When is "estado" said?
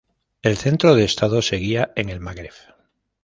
1.03-1.43